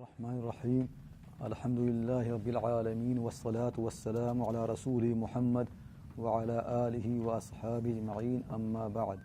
الرحمن 0.00 0.38
الرحيم. 0.38 0.88
الحمد 1.44 1.78
لله 1.78 2.32
رب 2.32 2.48
العالمين 2.48 3.18
والصلاة 3.18 3.72
والسلام 3.78 4.42
على 4.42 4.64
رسول 4.64 5.04
محمد 5.14 5.68
وعلى 6.18 6.56
آله 6.88 7.06
وأصحابه 7.26 7.90
أجمعين. 7.90 8.40
أما 8.54 8.88
بعد 8.88 9.18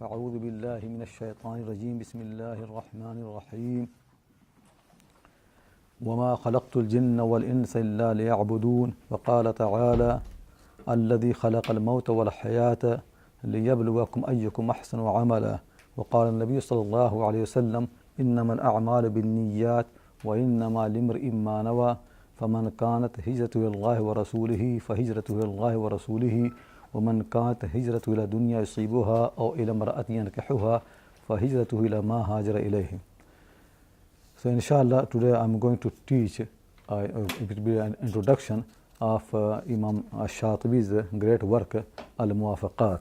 فأعوذ 0.00 0.38
بالله 0.38 0.80
من 0.84 1.02
الشيطان 1.02 1.56
الرجيم. 1.64 1.98
بسم 1.98 2.20
الله 2.20 2.58
الرحمن 2.68 3.18
الرحيم. 3.24 3.88
وما 6.06 6.34
خلقت 6.34 6.76
الجن 6.76 7.20
والإنس 7.20 7.76
إلا 7.76 8.14
ليعبدون. 8.14 8.94
وقال 9.10 9.54
تعالى 9.54 10.20
الذي 10.88 11.32
خلق 11.32 11.70
الموت 11.70 12.10
والحياة 12.10 13.00
ليبلوكم 13.44 14.20
أيكم 14.28 14.70
أحسن 14.70 15.00
عملا. 15.00 15.58
وقال 15.96 16.28
النبي 16.28 16.60
صلى 16.60 16.82
الله 16.82 17.26
عليه 17.26 17.42
وسلم 17.42 17.88
إنما 18.20 18.52
الأعمال 18.54 19.10
بالنيات 19.10 19.86
وإنما 20.24 20.88
لامرئ 20.88 21.30
ما 21.30 21.62
نوى 21.62 21.96
فمن 22.40 22.70
كانت 22.70 23.28
هجرته 23.28 23.58
إلى 23.60 23.68
الله 23.76 24.00
ورسوله 24.02 24.78
فهجرته 24.78 25.32
إلى 25.38 25.44
الله 25.44 25.76
ورسوله 25.76 26.50
ومن 26.94 27.22
كانت 27.22 27.64
هجرته 27.74 28.12
إلى 28.12 28.26
دنيا 28.26 28.60
يصيبها 28.60 29.30
أو 29.38 29.54
إلى 29.54 29.70
امرأة 29.70 30.04
ينكحها 30.08 30.82
فهجرته 31.28 31.80
إلى 31.80 32.00
ما 32.02 32.18
هاجر 32.30 32.56
إليه 32.56 32.98
So 34.36 34.48
inshallah 34.50 35.06
today 35.10 35.32
I'm 35.32 35.58
going 35.58 35.78
to 35.78 35.90
teach 36.06 36.40
uh, 36.40 36.96
it 36.96 37.48
will 37.48 37.64
be 37.64 37.76
an 37.78 37.96
introduction 38.00 38.64
of 39.00 39.22
uh, 39.34 39.60
Imam 39.68 40.04
Shatibi's 40.12 40.90
great 41.18 41.42
work 41.42 41.74
Al-Muwafaqat. 42.20 43.00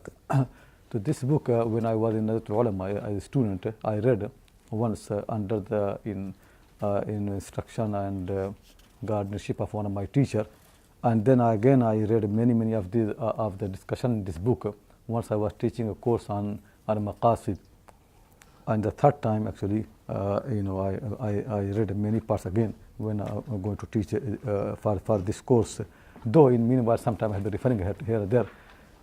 to 0.90 1.00
this 1.00 1.22
book 1.24 1.50
uh, 1.50 1.64
when 1.66 1.86
I 1.86 1.94
was 1.94 2.16
in 2.16 2.26
Nazatul 2.26 2.62
Ulama 2.62 2.86
as 2.90 3.18
a 3.18 3.22
student 3.22 3.66
I 3.86 3.98
read 4.00 4.32
once 4.72 5.12
uh, 5.12 5.24
under 5.30 5.60
the 5.60 6.00
in 6.06 6.30
uh, 6.30 6.47
in 6.82 7.30
instruction 7.30 7.96
and 7.96 8.30
uh, 8.30 8.52
guardianship 9.04 9.60
of 9.60 9.74
one 9.74 9.86
of 9.86 9.92
my 9.92 10.06
teacher. 10.06 10.46
And 11.04 11.24
then 11.24 11.42
again 11.42 11.84
I 11.84 11.98
read 11.98 12.30
many 12.30 12.54
many 12.54 12.74
of 12.74 12.92
the 12.92 13.16
uh, 13.18 13.34
of 13.38 13.58
the 13.58 13.68
discussion 13.68 14.12
in 14.14 14.24
this 14.24 14.38
book. 14.38 14.76
Once 15.08 15.32
I 15.32 15.36
was 15.36 15.54
teaching 15.58 15.90
a 15.90 15.96
course 15.96 16.30
on 16.30 16.60
on 16.88 17.06
maqasid. 17.06 17.58
And 18.68 18.84
the 18.84 18.92
third 18.92 19.22
time 19.22 19.48
actually 19.48 19.86
uh, 20.10 20.42
you 20.50 20.64
know 20.64 20.80
I, 20.80 21.00
I, 21.24 21.32
I 21.50 21.60
read 21.62 21.96
many 21.96 22.20
parts 22.20 22.46
again 22.46 22.74
when 22.98 23.22
I'm 23.22 23.62
going 23.62 23.78
to 23.78 23.86
teach 23.86 24.14
uh, 24.14 24.76
for, 24.76 25.00
for 25.00 25.20
this 25.20 25.42
course. 25.42 25.82
Though 26.26 26.48
in 26.48 26.68
meanwhile 26.68 26.98
sometimes 26.98 27.32
I 27.32 27.36
have 27.36 27.44
been 27.44 27.54
referring 27.54 27.78
here, 27.80 27.96
here 28.06 28.18
and 28.18 28.30
there. 28.30 28.48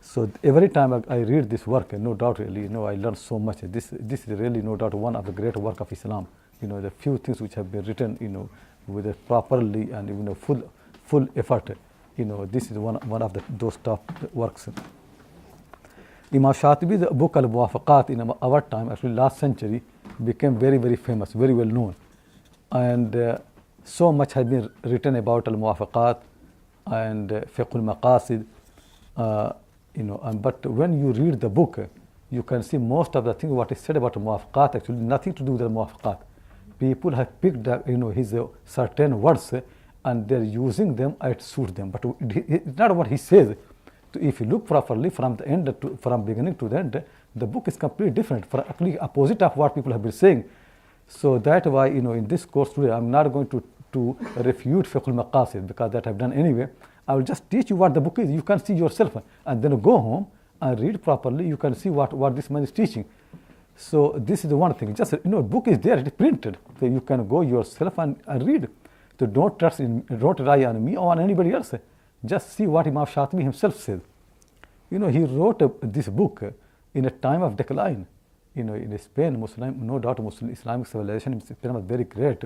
So 0.00 0.30
every 0.42 0.68
time 0.68 0.92
I, 0.92 1.02
I 1.08 1.18
read 1.18 1.48
this 1.48 1.66
work 1.66 1.92
no 1.92 2.14
doubt 2.14 2.40
really 2.40 2.62
you 2.62 2.68
know 2.68 2.84
I 2.84 2.96
learn 2.96 3.14
so 3.14 3.38
much. 3.38 3.58
This 3.62 3.88
this 3.92 4.28
is 4.28 4.38
really 4.38 4.62
no 4.62 4.76
doubt 4.76 4.94
one 4.94 5.16
of 5.16 5.24
the 5.24 5.32
great 5.32 5.56
work 5.56 5.80
of 5.80 5.90
Islam 5.92 6.26
you 6.60 6.68
know 6.68 6.80
the 6.80 6.90
few 6.90 7.18
things 7.18 7.40
which 7.40 7.54
have 7.54 7.70
been 7.70 7.84
written 7.84 8.16
you 8.20 8.28
know 8.28 8.48
with 8.86 9.06
a 9.06 9.14
properly 9.26 9.90
and 9.90 10.08
you 10.08 10.14
know 10.14 10.34
full 10.34 10.62
full 11.04 11.26
effort 11.36 11.76
you 12.16 12.24
know 12.24 12.46
this 12.46 12.70
is 12.70 12.78
one 12.78 12.96
one 13.08 13.22
of 13.22 13.32
the, 13.32 13.42
those 13.58 13.76
top 13.78 14.02
works 14.32 14.68
Imam 16.34 16.52
Shatibi's 16.52 17.06
book 17.12 17.36
Al 17.36 17.44
Muwafaqat 17.44 18.10
in 18.10 18.20
our 18.20 18.60
time, 18.62 18.90
actually 18.90 19.12
last 19.12 19.38
century, 19.38 19.80
became 20.24 20.58
very, 20.58 20.78
very 20.78 20.96
famous, 20.96 21.32
very 21.32 21.54
well 21.54 21.66
known. 21.66 21.94
And 22.72 23.14
uh, 23.14 23.38
so 23.84 24.10
much 24.10 24.32
has 24.32 24.44
been 24.44 24.68
written 24.82 25.14
about 25.14 25.46
Al 25.46 25.54
Muwafaqat 25.54 26.22
and 26.86 27.30
uh, 27.30 27.36
al 27.56 27.82
Maqasid. 27.82 28.44
Uh, 29.16 29.52
you 29.94 30.02
know, 30.02 30.20
and, 30.24 30.42
but 30.42 30.66
when 30.66 30.98
you 30.98 31.12
read 31.12 31.40
the 31.40 31.48
book, 31.48 31.78
you 32.32 32.42
can 32.42 32.64
see 32.64 32.78
most 32.78 33.14
of 33.14 33.24
the 33.24 33.34
things 33.34 33.52
what 33.52 33.70
is 33.70 33.78
said 33.78 33.96
about 33.96 34.14
Muwafaqat 34.14 34.74
actually 34.74 34.96
nothing 34.96 35.34
to 35.34 35.44
do 35.44 35.52
with 35.52 35.60
the 35.60 35.70
Muwafaqat. 35.70 36.18
People 36.78 37.12
have 37.12 37.40
picked 37.40 37.66
up, 37.68 37.88
you 37.88 37.96
know, 37.96 38.10
his 38.10 38.34
uh, 38.34 38.46
certain 38.64 39.20
words 39.20 39.52
uh, 39.52 39.60
and 40.04 40.28
they're 40.28 40.42
using 40.42 40.94
them 40.94 41.16
as 41.20 41.32
it 41.32 41.42
suits 41.42 41.72
them. 41.72 41.90
But 41.90 42.04
it's 42.20 42.76
not 42.76 42.94
what 42.94 43.06
he 43.08 43.16
says. 43.16 43.56
So 44.12 44.20
if 44.20 44.40
you 44.40 44.46
look 44.46 44.66
properly 44.66 45.10
from 45.10 45.36
the 45.36 45.46
end 45.48 45.74
to, 45.80 45.98
from 46.00 46.24
beginning 46.24 46.56
to 46.56 46.68
the 46.68 46.78
end, 46.78 47.02
the 47.34 47.46
book 47.46 47.68
is 47.68 47.76
completely 47.76 48.12
different, 48.12 48.46
for 48.46 48.60
actually 48.60 48.98
opposite 48.98 49.42
of 49.42 49.56
what 49.56 49.74
people 49.74 49.92
have 49.92 50.02
been 50.02 50.12
saying. 50.12 50.44
So 51.08 51.38
that 51.38 51.66
why 51.66 51.88
you 51.88 52.00
know 52.00 52.12
in 52.12 52.26
this 52.26 52.44
course 52.44 52.72
today 52.72 52.90
I'm 52.90 53.10
not 53.10 53.32
going 53.32 53.48
to 53.48 53.62
to 53.92 54.16
refute 54.36 54.86
fiqh 54.86 55.08
al-maqasid 55.08 55.66
because 55.66 55.90
that 55.92 56.06
I've 56.06 56.18
done 56.18 56.32
anyway. 56.32 56.68
I 57.06 57.14
will 57.14 57.22
just 57.22 57.48
teach 57.50 57.70
you 57.70 57.76
what 57.76 57.92
the 57.94 58.00
book 58.00 58.18
is. 58.18 58.30
You 58.30 58.42
can 58.42 58.64
see 58.64 58.74
yourself 58.74 59.16
and 59.46 59.62
then 59.62 59.78
go 59.80 59.98
home 59.98 60.26
and 60.60 60.80
read 60.80 61.02
properly. 61.02 61.46
You 61.46 61.56
can 61.56 61.74
see 61.74 61.90
what 61.90 62.12
what 62.12 62.34
this 62.34 62.50
man 62.50 62.62
is 62.62 62.72
teaching. 62.72 63.04
So 63.76 64.14
this 64.16 64.44
is 64.44 64.50
the 64.50 64.56
one 64.56 64.74
thing. 64.74 64.94
Just 64.94 65.12
you 65.12 65.20
know, 65.24 65.38
a 65.38 65.42
book 65.42 65.68
is 65.68 65.78
there. 65.78 65.98
It 65.98 66.06
is 66.06 66.12
printed. 66.12 66.58
So 66.78 66.86
you 66.86 67.00
can 67.00 67.26
go 67.26 67.40
yourself 67.42 67.98
and, 67.98 68.16
and 68.26 68.46
read. 68.46 68.68
So 69.18 69.26
don't 69.26 69.58
trust 69.58 69.80
in 69.80 70.00
don't 70.02 70.38
rely 70.38 70.64
on 70.64 70.84
me 70.84 70.96
or 70.96 71.10
on 71.12 71.20
anybody 71.20 71.52
else. 71.52 71.74
Just 72.24 72.52
see 72.52 72.66
what 72.66 72.86
Imam 72.86 73.06
Shatibi 73.06 73.42
himself 73.42 73.76
said. 73.76 74.00
You 74.90 74.98
know, 74.98 75.08
he 75.08 75.24
wrote 75.24 75.62
uh, 75.62 75.68
this 75.82 76.08
book 76.08 76.42
uh, 76.42 76.50
in 76.94 77.04
a 77.04 77.10
time 77.10 77.42
of 77.42 77.56
decline. 77.56 78.06
You 78.54 78.64
know, 78.64 78.74
in 78.74 78.96
Spain, 78.98 79.38
Muslim, 79.38 79.84
no 79.86 79.98
doubt, 79.98 80.20
Muslim 80.20 80.50
Islamic 80.50 80.86
civilization 80.86 81.32
in 81.34 81.40
Spain 81.40 81.74
was 81.74 81.84
very 81.84 82.04
great. 82.04 82.44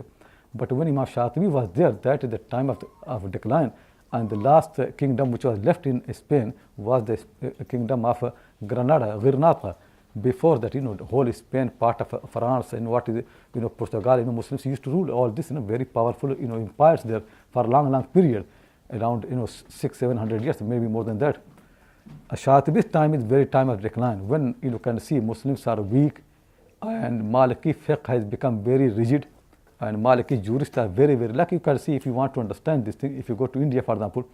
But 0.54 0.72
when 0.72 0.88
Imam 0.88 1.06
Shatibi 1.06 1.48
was 1.48 1.68
there, 1.74 1.92
that 1.92 2.24
is 2.24 2.30
the 2.30 2.38
time 2.38 2.70
of, 2.70 2.82
of 3.02 3.30
decline. 3.30 3.72
And 4.10 4.30
the 4.30 4.36
last 4.36 4.78
uh, 4.78 4.90
kingdom 4.92 5.30
which 5.30 5.44
was 5.44 5.58
left 5.58 5.86
in 5.86 6.02
Spain 6.14 6.54
was 6.76 7.04
the 7.04 7.18
uh, 7.46 7.64
kingdom 7.64 8.06
of 8.06 8.32
Granada, 8.66 9.18
Granada. 9.20 9.76
Before 10.22 10.58
that, 10.58 10.74
you 10.74 10.80
know, 10.80 10.94
the 10.94 11.04
whole 11.04 11.32
Spain, 11.32 11.70
part 11.70 12.00
of 12.00 12.14
uh, 12.14 12.18
France, 12.26 12.72
and 12.72 12.88
what 12.88 13.08
is, 13.08 13.16
you 13.54 13.60
know, 13.60 13.68
Portugal, 13.68 14.18
you 14.18 14.24
know, 14.24 14.32
Muslims 14.32 14.64
used 14.64 14.82
to 14.84 14.90
rule 14.90 15.10
all 15.10 15.30
this, 15.30 15.50
you 15.50 15.56
know, 15.56 15.62
very 15.62 15.84
powerful, 15.84 16.30
you 16.30 16.46
know, 16.46 16.56
empires 16.56 17.02
there 17.02 17.22
for 17.50 17.64
a 17.64 17.68
long, 17.68 17.90
long 17.90 18.04
period, 18.04 18.46
around, 18.90 19.26
you 19.28 19.36
know, 19.36 19.46
six, 19.46 19.98
seven 19.98 20.16
hundred 20.16 20.42
years, 20.42 20.60
maybe 20.60 20.86
more 20.86 21.04
than 21.04 21.18
that. 21.18 21.42
Shatibi's 22.32 22.86
time 22.86 23.14
is 23.14 23.22
very 23.22 23.46
time 23.46 23.68
of 23.68 23.80
decline 23.80 24.26
when 24.26 24.54
you 24.62 24.70
know, 24.70 24.78
can 24.78 24.98
see 25.00 25.20
Muslims 25.20 25.66
are 25.66 25.80
weak 25.80 26.20
and 26.82 27.22
Maliki 27.22 27.74
fiqh 27.74 28.06
has 28.06 28.24
become 28.24 28.62
very 28.62 28.88
rigid 28.88 29.26
and 29.80 29.96
Maliki 29.98 30.42
jurists 30.42 30.76
are 30.78 30.88
very 30.88 31.14
very 31.14 31.32
like 31.32 31.52
you 31.52 31.60
can 31.60 31.78
see 31.78 31.94
if 31.94 32.06
you 32.06 32.12
want 32.12 32.34
to 32.34 32.40
understand 32.40 32.84
this 32.84 32.94
thing 32.94 33.16
if 33.18 33.28
you 33.28 33.34
go 33.34 33.46
to 33.46 33.60
India 33.60 33.82
for 33.82 33.94
example 33.94 34.26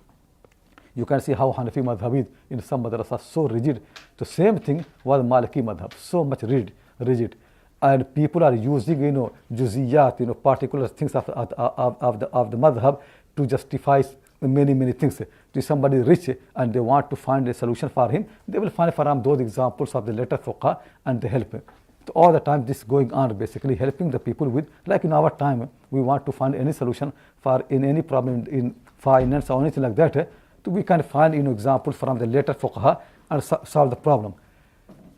you 0.94 1.05
can 1.05 1.21
see 1.21 1.32
how 1.32 1.53
Hanafi 1.53 1.82
madhab 1.82 2.19
is 2.21 2.27
in 2.50 2.62
some 2.62 2.84
madrasas 2.84 3.21
so 3.21 3.49
rigid. 3.49 3.82
The 4.16 4.25
same 4.25 4.59
thing 4.59 4.84
was 5.03 5.22
Maliki 5.22 5.62
madhab 5.62 5.93
so 5.94 6.25
much 6.25 6.43
rigid 6.43 6.72
rigid. 6.99 7.37
And 7.82 8.15
people 8.15 8.44
are 8.44 8.55
using 8.55 9.03
you 9.03 9.12
know 9.12 9.33
juziyat 9.53 10.21
you 10.21 10.27
know 10.27 10.34
particular 10.34 10.88
things 10.88 11.15
of, 11.15 11.28
of, 11.31 11.53
of, 11.53 11.97
of 12.00 12.21
the 12.21 12.27
of 12.27 12.50
the 12.50 12.56
madhab 12.56 13.00
to 13.37 13.47
justify 13.47 14.03
many 14.41 14.75
many 14.75 14.93
things. 14.93 15.21
To 15.53 15.62
somebody 15.62 15.99
rich 15.99 16.31
and 16.56 16.72
they 16.72 16.81
want 16.81 17.10
to 17.10 17.16
find 17.16 17.49
a 17.49 17.54
solution 17.54 17.88
for 17.88 18.10
him 18.10 18.27
they 18.49 18.59
will 18.59 18.71
find 18.71 18.93
from 18.94 19.22
those 19.22 19.41
examples 19.41 19.94
of 19.94 20.06
the 20.06 20.12
later 20.12 20.38
fuqaha 20.38 20.81
and 21.04 21.21
they 21.21 21.28
help. 21.28 21.53
Him 21.53 21.62
so 22.06 22.12
all 22.15 22.33
the 22.33 22.41
time 22.41 22.65
this 22.66 22.83
going 22.84 23.12
on 23.12 23.37
basically 23.37 23.75
helping 23.75 24.10
the 24.10 24.19
people 24.19 24.49
with 24.49 24.69
like 24.87 25.04
in 25.04 25.12
our 25.12 25.31
time 25.31 25.69
we 25.91 26.00
want 26.00 26.27
to 26.27 26.33
find 26.33 26.54
any 26.54 26.72
solution 26.72 27.12
for 27.41 27.65
in 27.71 27.84
any 27.84 28.03
problem 28.03 28.47
in 28.47 28.75
finance 28.99 29.50
or 29.50 29.60
anything 29.60 29.83
like 29.83 29.97
that 29.97 30.31
we 30.66 30.82
can 30.82 31.02
find 31.02 31.34
you 31.34 31.42
know 31.42 31.50
examples 31.52 31.97
from 31.97 32.19
the 32.19 32.26
later 32.26 32.54
fuqaha 32.54 33.00
and 33.30 33.42
so- 33.42 33.60
solve 33.64 33.91
the 33.91 33.97
problem 33.97 34.34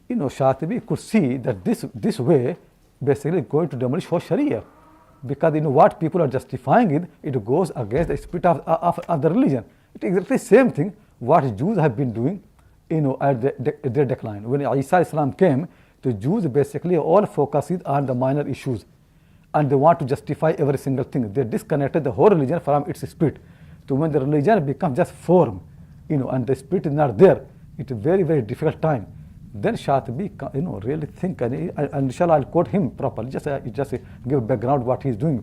you 0.09 0.17
know, 0.17 0.27
Shatibi 0.27 0.85
could 0.87 0.99
see 0.99 1.37
that 1.39 1.65
this, 1.65 1.85
this 1.95 2.21
way 2.21 2.57
basically 3.03 3.41
going 3.43 3.69
to 3.69 3.77
demolish 3.77 4.07
whole 4.07 4.21
Sharia. 4.21 4.63
Because 5.25 5.55
you 5.55 5.61
know 5.61 5.71
what 5.71 5.99
people 5.99 6.23
are 6.23 6.29
justifying 6.29 6.91
it, 6.93 7.05
it 7.23 7.45
goes 7.45 7.73
against 7.75 8.09
the 8.09 8.17
spirit 8.17 8.47
of, 8.47 8.61
of, 8.67 8.99
of 9.09 9.23
the 9.23 9.31
religion. 9.31 9.65
It 9.95 10.05
is 10.05 10.09
exactly 10.11 10.37
the 10.37 10.45
same 10.45 10.71
thing 10.71 10.93
what 11.19 11.57
Jews 11.57 11.79
have 11.79 11.97
been 11.97 12.13
doing, 12.13 12.43
you 12.91 13.01
know, 13.01 13.17
at 13.21 13.41
the, 13.41 13.75
their 13.83 14.05
decline. 14.05 14.49
When 14.49 14.61
Isa 14.61 14.99
Islam 15.01 15.33
came, 15.33 15.67
the 16.03 16.13
Jews 16.13 16.47
basically 16.47 16.97
all 16.97 17.27
focuses 17.27 17.83
on 17.83 18.07
the 18.07 18.15
minor 18.15 18.47
issues. 18.47 18.85
And 19.55 19.71
they 19.71 19.75
want 19.75 19.99
to 20.01 20.05
justify 20.05 20.53
every 20.59 20.79
single 20.79 21.05
thing. 21.05 21.33
They 21.33 21.43
disconnected 21.43 22.05
the 22.05 22.13
whole 22.13 22.29
religion 22.29 22.61
from 22.61 22.85
its 22.89 23.09
spirit. 23.09 23.39
So 23.89 23.95
when 23.95 24.11
the 24.13 24.21
religion 24.21 24.65
becomes 24.65 24.97
just 24.97 25.13
form, 25.13 25.61
you 26.09 26.17
know, 26.17 26.29
and 26.29 26.47
the 26.47 26.55
spirit 26.55 26.87
is 26.87 26.93
not 26.93 27.17
there, 27.19 27.43
it's 27.79 27.91
a 27.93 27.95
very, 27.95 28.23
very 28.23 28.43
difficult 28.43 28.81
time 28.83 29.07
then 29.63 29.75
Shatibi, 29.75 30.55
you 30.55 30.61
know, 30.63 30.79
really 30.81 31.07
think, 31.07 31.41
and, 31.41 31.55
and 31.79 31.95
inshallah 31.95 32.35
I'll 32.35 32.45
quote 32.45 32.69
him 32.69 32.91
properly, 32.91 33.31
just, 33.31 33.47
uh, 33.47 33.59
just 33.61 33.95
uh, 33.95 33.99
give 34.27 34.47
background 34.47 34.85
what 34.85 35.03
he's 35.03 35.17
doing. 35.17 35.43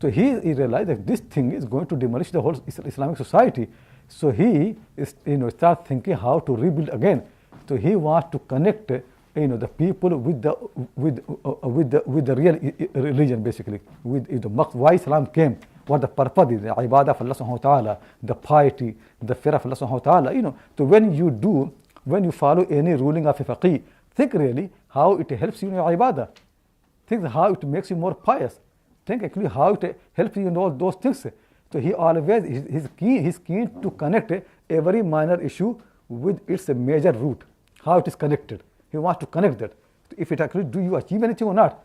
So 0.00 0.10
he, 0.10 0.38
he 0.40 0.52
realized 0.52 0.88
that 0.90 1.06
this 1.06 1.20
thing 1.20 1.52
is 1.52 1.64
going 1.64 1.86
to 1.86 1.96
demolish 1.96 2.30
the 2.30 2.42
whole 2.42 2.62
Is- 2.66 2.80
Islamic 2.84 3.16
society. 3.16 3.68
So 4.08 4.30
he 4.30 4.76
is, 4.96 5.14
you 5.24 5.38
know, 5.38 5.48
start 5.48 5.86
thinking 5.86 6.14
how 6.16 6.40
to 6.40 6.54
rebuild 6.54 6.90
again. 6.90 7.22
So 7.68 7.76
he 7.76 7.96
wants 7.96 8.28
to 8.32 8.38
connect, 8.40 8.90
uh, 8.90 8.98
you 9.34 9.48
know, 9.48 9.56
the 9.56 9.68
people 9.68 10.16
with 10.18 10.42
the, 10.42 10.54
with, 10.94 11.24
uh, 11.44 11.50
uh, 11.50 11.68
with 11.68 11.90
the, 11.90 12.02
with 12.04 12.26
the 12.26 12.36
real 12.36 12.56
i- 12.62 12.74
i- 12.78 12.88
religion 13.00 13.42
basically, 13.42 13.80
with 14.04 14.30
you 14.30 14.38
know, 14.38 14.64
why 14.72 14.94
Islam 14.94 15.26
came, 15.28 15.58
what 15.86 16.00
the 16.00 16.08
purpose 16.08 16.50
is, 16.52 16.62
the 16.62 16.68
ibadah 16.68 17.08
of 17.08 17.20
Allah 17.20 17.34
subhanahu 17.34 17.48
wa 17.48 17.56
ta'ala, 17.58 17.98
the 18.22 18.34
piety, 18.34 18.96
the 19.22 19.34
fear 19.34 19.54
of 19.54 19.66
Allah 19.66 19.76
subhanahu 19.76 20.04
wa 20.04 20.12
ta'ala, 20.12 20.34
you 20.34 20.42
know. 20.42 20.56
So 20.76 20.84
when 20.84 21.14
you 21.14 21.30
do 21.30 21.72
when 22.04 22.22
you 22.22 22.32
follow 22.32 22.64
any 22.66 22.94
ruling 22.94 23.26
of 23.26 23.40
a 23.40 23.44
faqih, 23.44 23.82
think 24.14 24.32
really 24.34 24.70
how 24.88 25.14
it 25.16 25.30
helps 25.30 25.62
you 25.62 25.68
in 25.68 25.74
your 25.74 25.90
ibadah. 25.90 26.28
Think 27.06 27.26
how 27.26 27.52
it 27.52 27.62
makes 27.64 27.90
you 27.90 27.96
more 27.96 28.14
pious. 28.14 28.60
think 29.06 29.22
actually 29.22 29.48
how 29.48 29.72
it 29.74 30.00
helps 30.12 30.36
you 30.36 30.48
in 30.48 30.56
all 30.56 30.70
those 30.70 30.96
things. 30.96 31.26
So 31.72 31.80
he 31.80 31.94
always 31.94 32.44
is 32.44 32.88
keen 32.98 33.24
he's 33.24 33.38
keen 33.38 33.70
to 33.82 33.90
connect 33.90 34.32
every 34.68 35.02
minor 35.02 35.40
issue 35.40 35.78
with 36.08 36.38
its 36.48 36.68
major 36.68 37.12
root, 37.12 37.42
how 37.84 37.98
it 37.98 38.08
is 38.08 38.14
connected. 38.14 38.62
He 38.90 38.98
wants 38.98 39.20
to 39.20 39.26
connect 39.26 39.58
that. 39.58 39.72
If 40.16 40.32
it 40.32 40.40
actually 40.40 40.64
do 40.64 40.80
you 40.80 40.96
achieve 40.96 41.22
anything 41.22 41.48
or 41.48 41.54
not. 41.54 41.84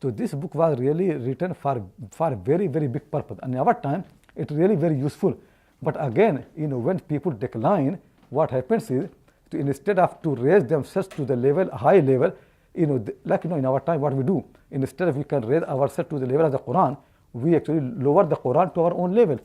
So 0.00 0.10
this 0.10 0.34
book 0.34 0.54
was 0.54 0.78
really 0.78 1.10
written 1.10 1.54
for 1.54 1.84
for 2.10 2.32
a 2.32 2.36
very 2.36 2.66
very 2.66 2.88
big 2.88 3.10
purpose. 3.10 3.38
And 3.42 3.54
in 3.54 3.60
our 3.60 3.74
time, 3.74 4.04
it's 4.36 4.52
really 4.52 4.76
very 4.76 4.96
useful. 4.96 5.34
But 5.82 5.96
again, 5.98 6.44
you 6.56 6.68
know, 6.68 6.78
when 6.78 7.00
people 7.00 7.32
decline, 7.32 7.98
what 8.30 8.50
happens 8.50 8.90
is 8.90 9.08
to, 9.50 9.58
instead 9.58 9.98
of 9.98 10.20
to 10.22 10.34
raise 10.34 10.64
themselves 10.64 11.08
to 11.08 11.24
the 11.24 11.36
level 11.36 11.70
high 11.70 12.00
level, 12.00 12.32
you 12.74 12.86
know, 12.86 12.98
the, 12.98 13.14
like 13.24 13.44
you 13.44 13.50
know, 13.50 13.56
in 13.56 13.66
our 13.66 13.80
time, 13.80 14.00
what 14.00 14.14
we 14.14 14.24
do 14.24 14.44
instead 14.70 15.08
of 15.08 15.16
we 15.16 15.24
can 15.24 15.42
raise 15.46 15.62
ourselves 15.62 16.10
to 16.10 16.18
the 16.18 16.26
level 16.26 16.46
of 16.46 16.52
the 16.52 16.58
Quran, 16.58 16.96
we 17.32 17.56
actually 17.56 17.80
lower 17.80 18.24
the 18.26 18.36
Quran 18.36 18.74
to 18.74 18.80
our 18.82 18.94
own 18.94 19.14
level. 19.14 19.38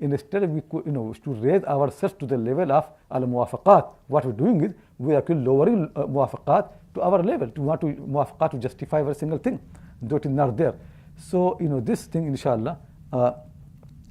Instead, 0.00 0.44
of 0.44 0.50
we 0.50 0.62
you 0.86 0.92
know 0.92 1.12
to 1.24 1.32
raise 1.32 1.64
ourselves 1.64 2.14
to 2.20 2.26
the 2.26 2.36
level 2.36 2.70
of 2.70 2.88
al 3.10 3.22
muwafaqat. 3.22 3.88
What 4.06 4.24
we're 4.24 4.32
doing 4.32 4.64
is 4.64 4.72
we 4.98 5.14
are 5.14 5.18
actually 5.18 5.42
lowering 5.42 5.90
uh, 5.96 6.02
muwafaqat 6.02 6.68
to 6.94 7.02
our 7.02 7.20
level. 7.22 7.48
To 7.48 7.60
want 7.60 7.80
to 7.80 7.86
muwafaqat 7.86 8.52
to 8.52 8.58
justify 8.58 9.00
every 9.00 9.16
single 9.16 9.38
thing, 9.38 9.58
is 10.02 10.30
not 10.30 10.56
there. 10.56 10.74
So 11.16 11.56
you 11.60 11.68
know 11.68 11.80
this 11.80 12.04
thing, 12.06 12.26
inshallah. 12.26 12.78
Uh, 13.12 13.32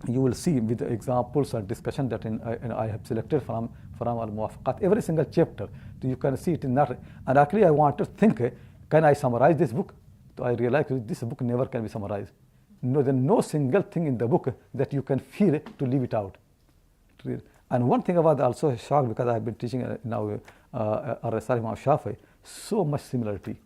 you 0.07 0.22
will 0.22 0.34
see 0.34 0.60
with 0.60 0.78
the 0.80 0.86
examples 0.86 1.54
and 1.54 1.68
discussion 1.68 2.07
that 2.10 2.25
in, 2.25 2.39
uh, 2.42 2.75
I 2.78 2.88
have 2.88 3.06
selected 3.06 3.42
from 3.44 3.69
from 3.98 4.19
al 4.19 4.28
muwafaqat 4.28 4.81
every 4.81 5.01
single 5.01 5.25
chapter. 5.25 5.68
So 6.01 6.07
you 6.07 6.16
can 6.18 6.38
see 6.38 6.54
it 6.54 6.63
in 6.63 6.75
that. 6.75 7.00
And 7.25 7.38
actually 7.38 7.66
I 7.66 7.72
want 7.72 7.98
to 7.98 8.06
think 8.06 8.42
can 8.89 9.04
I 9.04 9.13
summarize 9.13 9.57
this 9.57 9.72
book? 9.74 9.94
So 10.38 10.44
I 10.44 10.51
realized 10.51 11.07
this 11.07 11.24
book 11.24 11.42
never 11.42 11.66
can 11.66 11.81
be 11.81 11.89
summarized. 11.89 12.31
No 12.81 13.01
there's 13.01 13.16
no 13.16 13.42
single 13.42 13.81
thing 13.81 14.07
in 14.07 14.18
the 14.18 14.28
book 14.28 14.54
that 14.74 14.94
you 14.94 15.01
can 15.01 15.19
feel 15.19 15.60
to 15.60 15.86
leave 15.86 16.04
it 16.04 16.13
out. 16.13 16.38
And 17.69 17.89
one 17.89 18.04
thing 18.04 18.18
about 18.18 18.39
also 18.39 18.75
shocked 18.75 19.10
because 19.10 19.28
I've 19.28 19.44
been 19.44 19.56
teaching 19.56 19.84
uh, 19.84 19.98
now 20.04 20.39
uh, 20.74 21.16
Ar-Risala 21.24 21.57
Imam 21.57 21.75
Shafi 21.75 22.16
so 22.44 22.86
much 22.86 23.01
similarity 23.01 23.57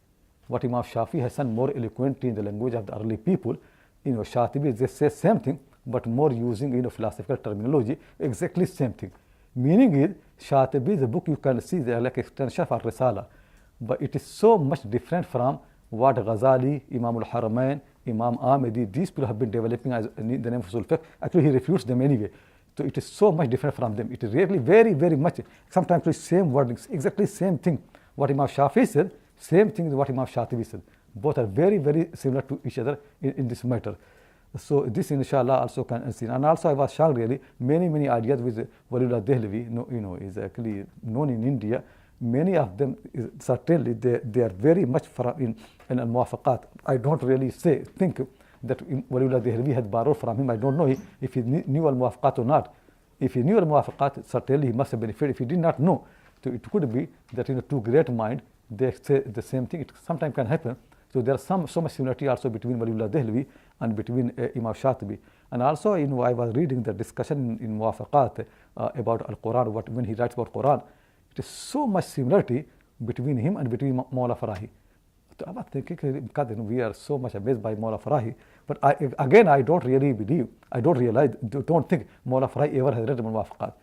what 0.52 0.64
Imam 0.70 0.84
Shafi 0.84 1.20
has 1.26 1.36
done 1.36 1.54
more 1.60 1.72
eloquently 1.76 2.30
in 2.30 2.36
the 2.36 2.44
language 2.50 2.74
of 2.80 2.86
the 2.88 2.96
early 3.00 3.18
people 3.30 3.56
you 4.06 4.14
know 4.16 4.26
Shatibi 4.34 4.78
they 4.78 4.88
say 4.88 5.10
same 5.10 5.40
thing 5.40 5.60
but 5.96 6.06
more 6.06 6.32
using 6.32 6.74
you 6.76 6.82
know 6.86 6.90
philosophical 6.90 7.38
terminology 7.48 7.98
exactly 8.20 8.66
same 8.66 8.94
thing 8.94 9.12
meaning 9.56 9.96
is 10.04 10.12
Shatibi 10.48 11.00
the 11.00 11.08
book 11.08 11.26
you 11.28 11.38
can 11.38 11.62
see 11.62 11.80
they 11.80 11.94
are 11.94 12.02
like 12.08 12.18
extension 12.18 12.66
of 12.70 12.82
Risala 12.90 13.26
but 13.80 14.02
it 14.02 14.16
is 14.16 14.24
so 14.24 14.58
much 14.58 14.82
different 14.90 15.26
from 15.26 15.60
what 15.92 16.16
Ghazali, 16.16 16.82
Imam 16.94 17.18
al-Haramain, 17.18 17.82
Imam 18.08 18.36
Amidi, 18.38 18.92
these 18.92 19.12
people 19.12 19.28
have 19.28 19.38
been 19.38 19.52
developing 19.52 19.92
as 19.92 20.08
in 20.18 20.42
the 20.42 20.50
name 20.50 20.62
of 20.62 20.70
Usul 20.70 21.00
Actually, 21.22 21.44
he 21.44 21.50
refutes 21.50 21.84
them 21.84 22.02
anyway. 22.02 22.30
So 22.78 22.86
it 22.86 22.98
is 22.98 23.06
so 23.06 23.32
much 23.32 23.50
different 23.50 23.76
from 23.76 23.96
them. 23.96 24.10
It 24.12 24.24
is 24.24 24.34
really 24.34 24.58
very, 24.58 24.94
very 24.94 25.18
much, 25.18 25.42
sometimes 25.70 26.06
the 26.06 26.14
same 26.14 26.46
wordings, 26.46 26.90
exactly 26.90 27.26
same 27.26 27.58
thing. 27.58 27.84
What 28.16 28.32
Imam 28.32 28.48
Shafi 28.48 28.88
said, 28.88 29.12
same 29.42 29.72
thing 29.72 29.88
is 29.88 29.94
what 29.96 30.08
Imam 30.10 30.28
Shatibi 30.28 30.64
said. 30.64 30.84
Both 31.16 31.40
are 31.40 31.48
very, 31.48 31.80
very 31.80 32.10
similar 32.14 32.44
to 32.44 32.62
each 32.64 32.78
other 32.78 33.00
in, 33.22 33.32
in 33.32 33.48
this 33.48 33.64
matter. 33.64 33.96
So 34.56 34.84
this 34.84 35.10
inshallah 35.12 35.62
also 35.62 35.84
can 35.84 36.12
see. 36.14 36.28
And 36.28 36.46
also 36.46 36.70
I 36.70 36.74
was 36.74 36.94
shocked 36.94 37.18
really, 37.18 37.40
many, 37.60 37.90
many 37.90 38.08
ideas 38.08 38.40
with 38.40 38.68
Waliullah 38.92 39.22
Dehlavi, 39.24 39.66
you 39.92 40.02
know, 40.02 40.16
is 40.16 40.38
actually 40.38 40.86
known 41.02 41.32
in 41.32 41.44
India. 41.44 41.84
Many 42.20 42.56
of 42.56 42.78
them, 42.78 42.98
certainly, 43.40 43.94
they, 43.94 44.20
they 44.24 44.42
are 44.42 44.50
very 44.50 44.86
much 44.86 45.06
in, 45.40 45.56
in 45.90 46.00
al-muwafaqat. 46.00 46.66
I 46.86 46.98
don't 46.98 47.24
really 47.24 47.50
say, 47.50 47.84
think 47.84 48.22
that 48.62 48.78
Waliullah 49.10 49.42
Dehlavi 49.42 49.74
had 49.74 49.90
borrowed 49.90 50.20
from 50.20 50.38
him. 50.38 50.52
I 50.52 50.58
don't 50.58 50.78
know 50.78 50.96
if 51.20 51.34
he 51.34 51.42
knew 51.42 51.88
al-muwafaqat 51.88 52.38
or 52.38 52.46
not. 52.46 52.76
If 53.20 53.34
he 53.34 53.42
knew 53.42 53.58
al-muwafaqat, 53.58 54.28
certainly 54.28 54.68
he 54.68 54.74
must 54.74 54.92
have 54.92 55.00
benefited. 55.00 55.32
If 55.32 55.40
he 55.40 55.46
did 55.46 55.58
not 55.58 55.80
know, 55.80 56.06
so 56.44 56.52
it 56.52 56.70
could 56.70 56.94
be 56.94 57.08
that 57.34 57.50
in 57.50 57.56
you 57.56 57.62
know, 57.62 57.68
two 57.68 57.82
great 57.82 58.10
minds, 58.10 58.44
they 58.72 58.92
say 58.92 59.20
the 59.20 59.42
same 59.42 59.68
thing. 59.68 59.82
It 59.82 59.92
sometimes 60.06 60.34
can 60.34 60.48
happen. 60.48 60.78
So 61.12 61.22
there 61.22 61.36
is 61.36 61.44
some 61.44 61.68
so 61.68 61.82
much 61.82 61.92
similarity 61.92 62.28
also 62.28 62.50
between 62.50 62.78
Waliullah 62.80 63.10
Dehlavi 63.10 63.46
and 63.82 63.96
between 63.96 64.32
uh, 64.38 64.48
Imam 64.56 64.74
Shatibi. 64.74 65.18
And 65.52 65.62
also, 65.62 65.96
you 65.96 66.08
know, 66.08 66.22
I 66.22 66.32
was 66.32 66.56
reading 66.56 66.82
the 66.82 66.94
discussion 66.94 67.58
in, 67.60 67.66
in 67.66 67.78
Muwafaqat 67.78 68.46
uh, 68.78 68.90
about 68.96 69.30
Al-Quran, 69.30 69.68
what, 69.68 69.90
when 69.90 70.06
he 70.06 70.14
writes 70.14 70.36
about 70.36 70.54
Quran, 70.54 70.82
it 71.32 71.40
is 71.40 71.46
so 71.46 71.86
much 71.86 72.06
similarity 72.06 72.64
between 73.06 73.38
him 73.38 73.58
and 73.58 73.70
between 73.70 73.96
Mawla 73.96 74.40
Farahi. 74.40 74.70
So 75.38 75.46
I 75.48 75.52
was 75.52 75.66
thinking, 75.70 76.22
because 76.22 76.48
we 76.56 76.80
are 76.80 76.94
so 76.94 77.18
much 77.18 77.36
amazed 77.36 77.62
by 77.62 77.76
Mawla 77.76 78.02
Farahi, 78.02 78.34
but 78.66 78.80
I, 78.82 78.96
again, 79.20 79.50
I 79.50 79.62
don't 79.62 79.84
really 79.84 80.14
believe, 80.14 80.48
I 80.72 80.80
don't 80.80 80.98
realize, 80.98 81.32
don't 81.50 81.90
think 81.90 82.08
Mawla 82.26 82.50
Farahi 82.50 82.78
ever 82.78 82.94
has 82.94 83.08
read 83.10 83.18
Muwafaqat. 83.18 83.74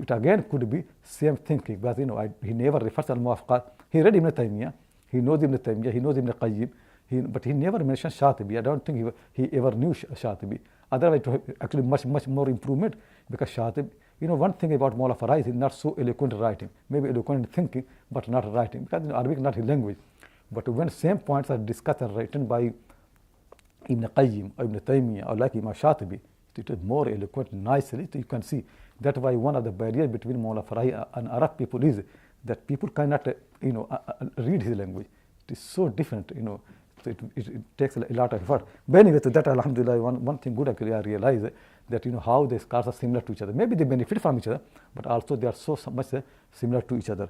It 0.00 0.10
again 0.10 0.44
could 0.50 0.70
be 0.70 0.84
same 1.02 1.36
thinking, 1.36 1.76
because 1.76 1.98
you 1.98 2.06
know, 2.06 2.18
I, 2.18 2.30
he 2.42 2.52
never 2.52 2.78
refers 2.78 3.06
to 3.06 3.12
Al-Muwafaqat. 3.12 3.62
He 3.90 4.00
read 4.00 4.14
Ibn 4.14 4.30
Taymiyyah, 4.30 4.72
he 5.10 5.20
knows 5.20 5.42
Ibn 5.42 5.58
Taymiyyah, 5.58 5.92
he 5.92 6.00
knows 6.00 6.16
Ibn 6.16 6.32
Qayyim, 6.32 6.68
he, 7.08 7.20
but 7.20 7.44
he 7.44 7.52
never 7.52 7.82
mentioned 7.82 8.12
Shatibi. 8.12 8.58
I 8.58 8.60
don't 8.60 8.84
think 8.84 9.12
he, 9.32 9.42
he 9.42 9.56
ever 9.56 9.72
knew 9.72 9.92
Shatibi. 9.94 10.58
Otherwise, 10.92 11.22
actually 11.60 11.82
much, 11.82 12.04
much 12.06 12.26
more 12.26 12.48
improvement 12.48 12.94
because 13.30 13.50
Shatibi, 13.50 13.90
you 14.20 14.28
know, 14.28 14.34
one 14.34 14.52
thing 14.52 14.72
about 14.74 14.96
Mawla 14.96 15.18
Farahi 15.18 15.46
is 15.46 15.54
not 15.54 15.74
so 15.74 15.94
eloquent 15.98 16.34
writing, 16.34 16.68
maybe 16.90 17.08
eloquent 17.08 17.52
thinking, 17.52 17.84
but 18.10 18.28
not 18.28 18.52
writing 18.52 18.84
because 18.84 19.02
in 19.04 19.12
Arabic 19.12 19.38
not 19.38 19.54
his 19.54 19.64
language. 19.64 19.96
But 20.50 20.68
when 20.68 20.90
same 20.90 21.18
points 21.18 21.50
are 21.50 21.58
discussed 21.58 22.02
and 22.02 22.14
written 22.16 22.46
by 22.46 22.72
Ibn 23.88 24.08
Qayyim 24.16 24.52
or 24.58 24.64
Ibn 24.64 24.80
Taymiyyah 24.80 25.30
or 25.30 25.36
like 25.36 25.54
Imam 25.54 25.74
Shatibi, 25.74 26.20
it 26.56 26.70
is 26.70 26.78
more 26.82 27.08
eloquent, 27.08 27.52
nicely. 27.52 28.08
So 28.12 28.18
you 28.18 28.24
can 28.24 28.42
see 28.42 28.64
that's 29.00 29.18
why 29.18 29.32
one 29.36 29.56
of 29.56 29.64
the 29.64 29.70
barriers 29.70 30.08
between 30.08 30.36
Mawla 30.36 30.66
Farahi 30.66 31.06
and 31.14 31.28
Arab 31.28 31.56
people 31.56 31.82
is 31.84 32.02
that 32.44 32.66
people 32.66 32.88
cannot, 32.88 33.26
you 33.62 33.72
know, 33.72 33.86
uh, 33.90 33.98
uh, 34.08 34.26
read 34.38 34.62
his 34.62 34.76
language. 34.76 35.06
It 35.48 35.52
is 35.52 35.58
so 35.58 35.88
different, 35.88 36.32
you 36.34 36.42
know. 36.42 36.60
So 37.04 37.10
it, 37.10 37.20
it, 37.36 37.48
it, 37.48 37.62
takes 37.76 37.96
a 37.96 38.00
lot 38.10 38.32
of 38.32 38.42
effort. 38.42 38.66
But 38.88 38.98
anyway, 38.98 39.20
so 39.22 39.30
that 39.30 39.46
Alhamdulillah, 39.46 40.02
one, 40.02 40.24
one 40.24 40.38
thing 40.38 40.54
good 40.54 40.68
actually 40.68 40.92
I 40.94 41.00
realize 41.00 41.42
that 41.88 42.04
you 42.04 42.12
know 42.12 42.20
how 42.20 42.46
the 42.46 42.58
scars 42.58 42.86
are 42.86 42.92
similar 42.92 43.20
to 43.20 43.32
each 43.32 43.42
other. 43.42 43.52
Maybe 43.52 43.76
they 43.76 43.84
benefit 43.84 44.20
from 44.20 44.38
each 44.38 44.48
other, 44.48 44.60
but 44.94 45.06
also 45.06 45.36
they 45.36 45.46
are 45.46 45.54
so, 45.54 45.78
much 45.92 46.06
similar 46.52 46.82
to 46.82 46.96
each 46.96 47.08
other. 47.10 47.28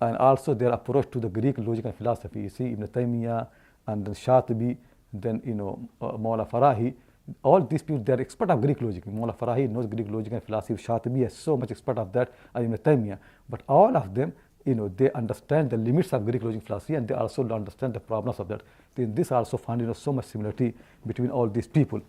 And 0.00 0.18
also 0.18 0.52
their 0.52 0.70
approach 0.70 1.10
to 1.12 1.20
the 1.20 1.28
Greek 1.28 1.56
logic 1.58 1.86
and 1.86 1.94
philosophy. 1.94 2.40
You 2.42 2.48
see 2.50 2.72
Ibn 2.72 2.88
Taymiyyah 2.88 3.48
and 3.86 4.04
then 4.04 4.14
Shatibi, 4.14 4.76
then 5.12 5.40
you 5.44 5.54
know 5.54 5.88
uh, 6.02 6.12
Mawla 6.12 6.48
Farahi, 6.48 6.94
all 7.42 7.60
these 7.60 7.82
people 7.82 8.02
they 8.02 8.12
are 8.12 8.20
expert 8.20 8.50
of 8.50 8.60
Greek 8.60 8.80
logic. 8.80 9.04
Mawla 9.06 9.36
Farahi 9.36 9.68
knows 9.68 9.86
Greek 9.86 10.08
logic 10.10 10.32
and 10.32 10.42
philosophy. 10.42 10.74
Shatibi 10.74 11.26
is 11.26 11.34
so 11.34 11.56
much 11.56 11.70
expert 11.70 11.98
of 11.98 12.12
that, 12.12 12.32
Ibn 12.54 12.76
Taymiyyah. 12.78 13.18
But 13.48 13.62
all 13.68 13.96
of 13.96 14.14
them 14.14 14.32
you 14.66 14.74
know, 14.74 14.88
they 14.88 15.10
understand 15.12 15.70
the 15.70 15.76
limits 15.76 16.12
of 16.12 16.24
Greek 16.26 16.42
logic 16.42 16.62
philosophy 16.64 16.94
and 16.94 17.06
they 17.06 17.14
also 17.14 17.48
understand 17.48 17.94
the 17.94 18.00
problems 18.00 18.40
of 18.40 18.48
that. 18.48 18.62
Then 18.96 19.14
this 19.14 19.30
also 19.30 19.56
find 19.56 19.80
you 19.80 19.86
know, 19.86 19.92
so 19.92 20.12
much 20.12 20.26
similarity 20.26 20.74
between 21.06 21.30
all 21.30 21.48
these 21.48 21.68
people. 21.68 22.00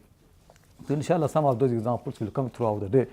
So 0.88 0.96
inshallah 0.96 1.30
some 1.30 1.46
of 1.46 1.60
those 1.60 1.72
examples 1.72 2.20
will 2.20 2.32
come 2.32 2.50
throughout 2.50 2.80
the 2.82 2.90
day. 2.90 3.08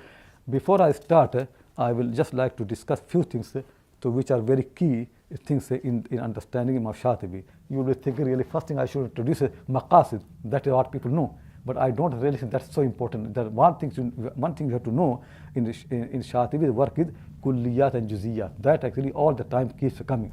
Before 0.49 0.81
I 0.81 0.93
start, 0.93 1.47
I 1.77 1.93
will 1.93 2.09
just 2.09 2.33
like 2.33 2.57
to 2.57 2.65
discuss 2.65 3.01
few 3.07 3.23
things 3.23 3.55
uh, 3.55 3.63
to 4.01 4.11
which 4.11 4.31
are 4.31 4.41
very 4.41 4.65
key 4.65 5.07
things 5.45 5.71
uh, 5.71 5.77
in, 5.83 6.07
in 6.11 6.21
understanding 6.21 6.77
Imam 6.77 6.95
Shatibi. 6.95 7.43
You 7.69 7.79
will 7.79 7.95
be 7.95 7.95
thinking 7.95 8.25
really 8.25 8.45
first 8.45 8.69
thing 8.69 8.79
I 8.79 8.87
should 8.87 9.05
introduce 9.05 9.43
uh, 9.43 9.49
maqasid, 9.69 10.23
that 10.45 10.67
is 10.67 10.73
what 10.73 10.91
people 10.91 11.11
know. 11.11 11.39
But 11.67 11.79
I 11.79 11.91
don't 11.91 12.15
really 12.21 12.37
think 12.37 12.53
that's 12.53 12.73
so 12.75 12.83
important. 12.83 13.35
That 13.35 13.51
one 13.51 13.77
thing, 13.77 13.91
one 14.35 14.55
thing 14.55 14.67
you 14.67 14.75
have 14.75 14.85
to 14.85 14.93
know 14.93 15.25
in, 15.55 15.67
in, 15.91 16.09
in 16.09 16.21
Shatibi's 16.21 16.71
work 16.71 16.99
is 16.99 17.07
kulliyat 17.43 17.95
and 17.95 18.11
juziyat. 18.11 18.51
That 18.61 18.85
actually 18.85 19.13
all 19.13 19.33
the 19.33 19.45
time 19.45 19.71
keeps 19.71 20.01
coming. 20.07 20.33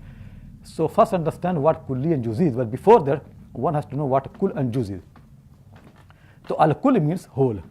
So 0.63 0.87
first 0.87 1.13
understand 1.13 1.61
what 1.61 1.87
kulli 1.87 2.13
and 2.13 2.23
juzi 2.23 2.47
is. 2.47 2.55
But 2.55 2.69
before 2.69 3.01
that, 3.03 3.23
one 3.53 3.73
has 3.73 3.85
to 3.87 3.95
know 3.95 4.05
what 4.05 4.37
kul 4.39 4.51
and 4.51 4.73
juz 4.73 4.89
is. 4.89 5.01
So 6.47 6.55
al 6.59 6.73
kul 6.75 6.99
means 6.99 7.25
whole, 7.25 7.61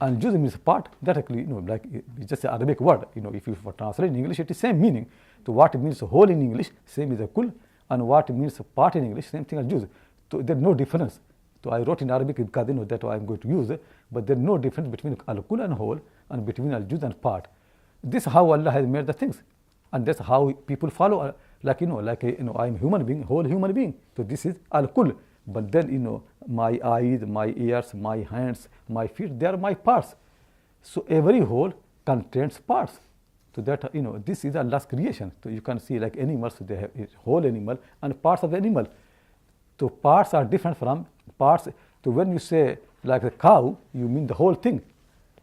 and 0.00 0.20
juz 0.20 0.34
means 0.34 0.56
part. 0.56 0.88
That 1.02 1.18
actually, 1.18 1.40
you 1.40 1.46
know, 1.46 1.58
like 1.66 1.84
it's 2.18 2.26
just 2.26 2.44
an 2.44 2.50
Arabic 2.50 2.80
word. 2.80 3.06
You 3.14 3.22
know, 3.22 3.30
if 3.34 3.46
you 3.46 3.56
translate 3.76 4.10
in 4.10 4.16
English, 4.16 4.40
it 4.40 4.50
is 4.50 4.58
same 4.58 4.80
meaning. 4.80 5.06
So 5.44 5.52
what 5.52 5.74
it 5.74 5.78
means 5.78 6.00
whole 6.00 6.30
in 6.30 6.40
English, 6.40 6.70
same 6.84 7.12
is 7.12 7.20
a 7.20 7.26
kul, 7.26 7.52
and 7.90 8.06
what 8.06 8.30
it 8.30 8.34
means 8.34 8.60
part 8.74 8.96
in 8.96 9.04
English, 9.04 9.26
same 9.28 9.44
thing 9.44 9.58
as 9.58 9.66
juz. 9.66 9.86
So 10.30 10.42
there's 10.42 10.60
no 10.60 10.74
difference. 10.74 11.20
So 11.62 11.70
I 11.70 11.80
wrote 11.80 12.02
in 12.02 12.10
Arabic 12.10 12.38
know 12.38 12.84
that 12.84 13.04
I'm 13.04 13.24
going 13.24 13.40
to 13.40 13.48
use 13.48 13.70
but 14.10 14.26
there's 14.26 14.38
no 14.38 14.58
difference 14.58 14.90
between 14.90 15.16
al 15.28 15.42
kul 15.42 15.60
and 15.60 15.72
whole, 15.72 16.00
and 16.30 16.44
between 16.44 16.74
al 16.74 16.82
juz 16.82 17.02
and 17.02 17.20
part. 17.20 17.46
This 18.02 18.26
is 18.26 18.32
how 18.32 18.50
Allah 18.50 18.70
has 18.70 18.86
made 18.86 19.06
the 19.06 19.12
things. 19.12 19.42
And 19.92 20.04
that's 20.04 20.18
how 20.18 20.52
people 20.66 20.90
follow. 20.90 21.20
Uh, 21.20 21.32
like, 21.62 21.80
you 21.80 21.86
know, 21.86 21.96
like, 21.96 22.22
you 22.22 22.36
know, 22.40 22.54
I'm 22.58 22.78
human 22.78 23.04
being, 23.04 23.22
whole 23.22 23.44
human 23.44 23.72
being. 23.72 23.94
So 24.16 24.22
this 24.22 24.44
is 24.46 24.56
al-kul. 24.72 25.12
But 25.46 25.70
then, 25.70 25.92
you 25.92 25.98
know, 25.98 26.22
my 26.46 26.80
eyes, 26.82 27.20
my 27.22 27.54
ears, 27.56 27.94
my 27.94 28.18
hands, 28.18 28.68
my 28.88 29.06
feet, 29.06 29.38
they 29.38 29.46
are 29.46 29.56
my 29.56 29.74
parts. 29.74 30.14
So 30.82 31.04
every 31.08 31.40
whole 31.40 31.72
contains 32.04 32.58
parts. 32.58 32.98
So 33.54 33.60
that, 33.62 33.94
you 33.94 34.02
know, 34.02 34.18
this 34.24 34.44
is 34.44 34.56
Allah's 34.56 34.86
creation. 34.86 35.30
So 35.42 35.50
you 35.50 35.60
can 35.60 35.78
see 35.78 35.98
like 35.98 36.16
animals, 36.16 36.54
they 36.60 36.76
have 36.76 36.90
whole 37.24 37.44
animal 37.46 37.78
and 38.00 38.20
parts 38.20 38.42
of 38.42 38.50
the 38.50 38.56
animal. 38.56 38.86
So 39.78 39.88
parts 39.88 40.32
are 40.34 40.44
different 40.44 40.78
from 40.78 41.06
parts. 41.38 41.68
So 42.04 42.10
when 42.10 42.32
you 42.32 42.38
say 42.38 42.78
like 43.04 43.24
a 43.24 43.30
cow, 43.30 43.76
you 43.92 44.08
mean 44.08 44.26
the 44.26 44.34
whole 44.34 44.54
thing. 44.54 44.80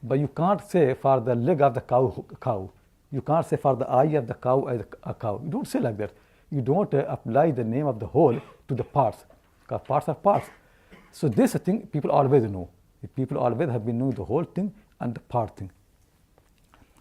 But 0.01 0.19
you 0.19 0.27
can't 0.27 0.61
say 0.69 0.93
for 0.93 1.19
the 1.19 1.35
leg 1.35 1.61
of 1.61 1.73
the 1.73 1.81
cow, 1.81 2.25
cow. 2.41 2.69
You 3.11 3.21
can't 3.21 3.45
say 3.45 3.57
for 3.57 3.75
the 3.75 3.89
eye 3.89 4.15
of 4.15 4.27
the 4.27 4.35
cow 4.35 4.65
as 4.65 4.81
a 5.03 5.13
cow. 5.13 5.41
You 5.43 5.49
don't 5.49 5.67
say 5.67 5.79
like 5.79 5.97
that. 5.97 6.11
You 6.51 6.61
don't 6.61 6.93
uh, 6.93 7.05
apply 7.07 7.51
the 7.51 7.63
name 7.63 7.87
of 7.87 7.99
the 7.99 8.05
whole 8.07 8.39
to 8.67 8.75
the 8.75 8.83
parts. 8.83 9.25
Because 9.61 9.81
parts 9.87 10.07
are 10.07 10.15
parts. 10.15 10.47
So 11.11 11.27
this 11.27 11.53
thing 11.53 11.87
people 11.87 12.11
always 12.11 12.43
know. 12.43 12.69
People 13.15 13.37
always 13.37 13.69
have 13.69 13.85
been 13.85 13.97
knowing 13.97 14.11
the 14.11 14.23
whole 14.23 14.43
thing 14.43 14.73
and 14.99 15.13
the 15.15 15.19
part 15.21 15.57
thing. 15.57 15.71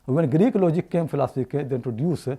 When 0.07 0.29
Greek 0.31 0.55
logic 0.55 0.91
came, 0.91 1.07
philosophy 1.07 1.45
came, 1.45 1.69
they 1.69 1.77
introduced 1.77 2.29
uh, 2.29 2.37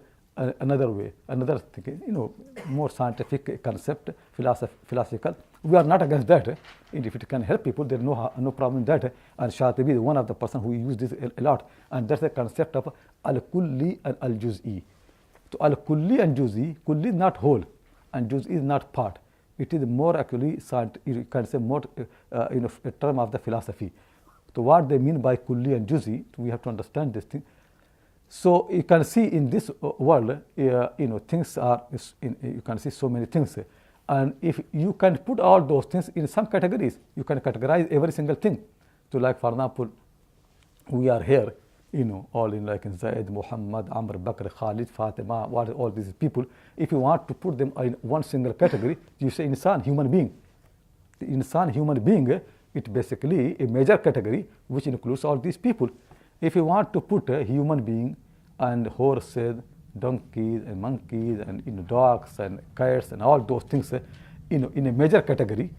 another 0.60 0.90
way, 0.90 1.14
another 1.28 1.60
thing, 1.60 2.02
you 2.08 2.14
know, 2.14 2.34
more 2.66 2.90
scientific 2.90 3.62
concept, 3.62 4.10
philosoph- 4.36 4.72
philosophical. 4.86 5.36
We 5.64 5.78
are 5.78 5.84
not 5.84 6.02
against 6.02 6.28
that. 6.28 6.58
And 6.94 7.06
if 7.06 7.16
it 7.16 7.28
can 7.28 7.42
help 7.42 7.64
people, 7.64 7.84
there 7.86 7.98
is 7.98 8.04
no, 8.04 8.32
no 8.38 8.52
problem 8.52 8.80
in 8.80 8.86
that. 8.86 9.14
And 9.38 9.52
Shatibi 9.52 9.92
is 9.92 10.00
one 10.00 10.18
of 10.18 10.28
the 10.28 10.34
person 10.34 10.62
who 10.62 10.74
used 10.74 11.00
this 11.00 11.12
a, 11.12 11.42
lot. 11.42 11.70
And 11.92 12.08
that's 12.08 12.22
the 12.22 12.30
concept 12.30 12.76
of 12.76 12.94
al-kulli 13.26 14.00
and 14.06 14.16
al-juz'i. 14.22 14.82
So 15.52 15.58
al-kulli 15.62 16.20
and 16.20 16.38
juz'i, 16.38 16.78
kulli 16.88 17.08
is 17.08 17.14
not 17.14 17.38
whole 17.38 17.64
and 18.14 18.30
juz'i 18.30 18.52
is 18.52 18.64
not 18.64 18.94
part. 18.94 19.20
It 19.58 19.74
is 19.74 19.86
more 19.86 20.16
actually, 20.16 20.60
you 21.06 21.28
can 21.30 21.46
say 21.46 21.58
more, 21.58 21.82
uh, 22.32 22.48
you 22.54 22.62
know, 22.62 22.72
a 22.86 22.92
term 22.92 23.20
of 23.20 23.32
the 23.32 23.40
philosophy. 23.40 23.92
So 24.56 24.62
what 24.62 24.88
they 24.88 24.98
mean 24.98 25.20
by 25.20 25.36
kulli 25.36 25.76
and 25.76 25.86
juz'i, 25.88 26.24
we 26.38 26.50
have 26.50 26.62
to 26.62 26.70
understand 26.70 27.14
this 27.14 27.26
thing. 27.26 27.44
So 28.30 28.70
you 28.72 28.84
can 28.84 29.04
see 29.04 29.26
in 29.26 29.50
this 29.50 29.70
world, 29.82 30.30
uh, 30.30 30.38
you 30.56 31.08
know, 31.08 31.20
things 31.28 31.58
are, 31.58 31.84
in, 32.22 32.38
you 32.42 32.62
can 32.62 32.78
see 32.78 32.92
so 32.92 33.10
many 33.10 33.26
things. 33.26 33.58
And 34.10 34.34
if 34.42 34.60
you 34.74 34.94
can 34.94 35.20
put 35.20 35.40
all 35.40 35.62
those 35.62 35.86
things 35.86 36.10
in 36.16 36.28
some 36.28 36.48
categories, 36.48 36.98
you 37.16 37.24
can 37.24 37.40
categorize 37.40 37.88
every 37.92 38.12
single 38.12 38.36
thing. 38.36 38.60
So 39.12 39.20
like 39.20 39.40
for 39.40 39.52
example, 39.52 39.90
we 40.90 41.10
are 41.10 41.22
here, 41.22 41.54
you 41.92 42.06
know, 42.06 42.28
all 42.34 42.52
in 42.52 42.66
like 42.66 42.86
in 42.86 42.98
Zaid, 42.98 43.30
Muhammad, 43.30 43.88
Amr, 43.92 44.18
Bakr, 44.18 44.50
Khalid, 44.52 44.90
Fatima, 44.90 45.48
what 45.48 45.70
all 45.70 45.92
these 45.92 46.12
people. 46.14 46.44
If 46.76 46.92
you 46.92 46.98
want 46.98 47.28
to 47.28 47.36
put 47.36 47.60
them 47.60 47.72
in 47.78 47.94
one 48.02 48.24
single 48.24 48.54
category, 48.54 48.98
you 49.20 49.30
say 49.30 49.46
insan, 49.46 49.84
human 49.84 50.10
being. 50.10 50.36
The 51.20 51.28
insan, 51.28 51.72
human 51.72 52.00
being, 52.00 52.42
it 52.74 52.92
basically 52.92 53.56
a 53.60 53.68
major 53.68 54.00
category 54.00 54.48
which 54.68 54.88
includes 54.88 55.24
all 55.24 55.38
these 55.38 55.58
people. 55.58 55.88
If 56.42 56.56
you 56.56 56.66
want 56.66 56.94
to 56.94 57.02
put 57.02 57.30
a 57.30 57.44
human 57.44 57.84
being 57.84 58.18
and 58.58 58.88
horses, 58.88 59.62
donkeys 59.98 60.62
and 60.66 60.82
monkeys 60.82 61.40
and 61.40 61.64
you 61.66 61.72
know, 61.72 61.82
dogs 61.84 62.40
and 62.40 62.60
cats 62.76 63.12
and 63.12 63.22
all 63.22 63.40
those 63.40 63.64
things 63.64 63.92
eh, 63.94 64.00
you 64.50 64.60
know, 64.60 64.72
in 64.76 64.88
a 64.88 64.92
major 64.92 65.22
category, 65.22 65.70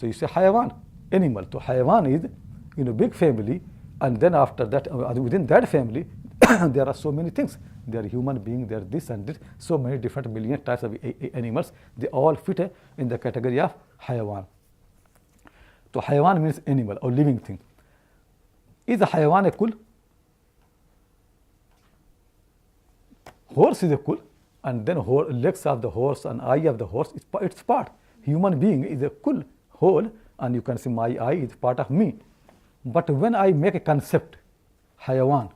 so 0.00 0.06
you 0.06 0.12
say 0.12 0.26
hayawan, 0.26 0.74
animal. 1.12 1.44
So 1.52 1.58
hayawan 1.58 2.14
is 2.14 2.30
you 2.76 2.84
know, 2.84 2.92
big 2.92 3.14
family 3.14 3.60
and 4.00 4.18
then 4.18 4.34
after 4.34 4.64
that, 4.66 4.88
uh, 4.88 5.08
uh 5.10 5.14
within 5.14 5.46
that 5.46 5.68
family, 5.68 6.06
there 6.68 6.86
are 6.86 6.94
so 6.94 7.10
many 7.10 7.30
things. 7.30 7.58
There 7.86 8.02
are 8.02 8.06
human 8.06 8.38
beings, 8.38 8.68
there 8.68 8.78
are 8.78 8.84
this 8.84 9.10
and 9.10 9.26
this, 9.26 9.38
so 9.58 9.78
many 9.78 9.98
different 9.98 10.30
million 10.30 10.60
types 10.62 10.82
of 10.82 10.94
eh, 11.02 11.12
eh, 11.20 11.28
animals. 11.34 11.72
They 11.96 12.06
all 12.08 12.34
fit 12.34 12.72
in 12.96 13.08
the 13.08 13.18
category 13.18 13.60
of 13.60 13.74
hayawan. 14.02 14.46
So 15.92 16.00
hayawan 16.00 16.40
means 16.42 16.60
animal 16.66 16.98
or 17.02 17.10
living 17.10 17.38
thing. 17.38 17.58
Is 18.86 19.00
a 19.00 19.06
hayawan 19.06 19.46
a 19.46 19.50
kul? 19.50 19.70
Horse 23.54 23.82
is 23.82 23.92
a 23.92 23.96
kul, 23.96 24.18
and 24.64 24.84
then 24.84 24.98
legs 25.42 25.66
of 25.66 25.82
the 25.82 25.90
horse 25.90 26.24
and 26.24 26.40
eye 26.42 26.66
of 26.66 26.78
the 26.78 26.86
horse, 26.86 27.12
is 27.14 27.22
it's 27.40 27.62
part. 27.62 27.90
Human 28.22 28.58
being 28.58 28.84
is 28.84 29.02
a 29.02 29.10
kul, 29.10 29.42
whole, 29.70 30.10
and 30.38 30.54
you 30.54 30.62
can 30.62 30.78
see 30.78 30.90
my 30.90 31.16
eye 31.16 31.34
is 31.34 31.54
part 31.54 31.80
of 31.80 31.90
me. 31.90 32.16
But 32.84 33.10
when 33.10 33.34
I 33.34 33.52
make 33.52 33.74
a 33.74 33.80
concept, 33.80 34.36
hayawan, 35.02 35.50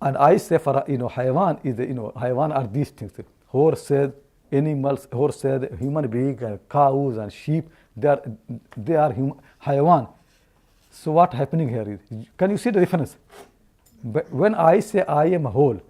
and 0.00 0.16
I 0.16 0.36
say 0.36 0.58
for 0.58 0.84
you 0.88 0.98
know 0.98 1.08
hayawan 1.08 1.64
is 1.64 1.78
you 1.78 1.94
know 1.94 2.12
hayawan 2.16 2.54
are 2.54 2.66
these 2.66 2.90
things 2.90 3.12
horses, 3.46 4.12
animals, 4.50 5.06
horses, 5.12 5.64
human 5.78 6.08
being 6.08 6.42
and 6.42 6.58
cows 6.68 7.18
and 7.18 7.32
sheep. 7.32 7.68
They 7.96 8.08
are 8.08 8.22
they 8.76 8.96
are 8.96 9.12
human, 9.12 9.38
hayawan. 9.64 10.08
So 10.90 11.12
what 11.12 11.32
happening 11.32 11.68
here 11.68 11.88
is 11.88 12.26
can 12.36 12.50
you 12.50 12.58
see 12.58 12.70
the 12.70 12.80
difference? 12.80 13.16
But 14.04 14.30
when 14.32 14.54
I 14.54 14.80
say 14.80 15.02
I 15.02 15.26
am 15.26 15.46
a 15.46 15.50
whole, 15.50 15.80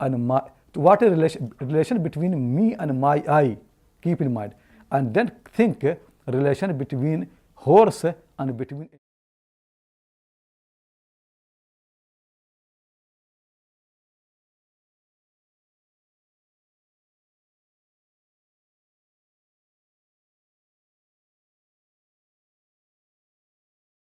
and 0.00 0.26
my 0.26 0.42
what 0.74 1.02
is 1.02 1.10
relation 1.10 1.52
relation 1.60 2.02
between 2.02 2.54
me 2.54 2.74
and 2.74 3.00
my 3.00 3.16
eye? 3.28 3.56
Keep 4.02 4.20
in 4.20 4.32
mind, 4.32 4.54
and 4.92 5.12
then 5.12 5.32
think 5.52 5.84
relation 6.26 6.76
between 6.76 7.28
horse 7.54 8.04
and 8.38 8.56
between 8.56 8.88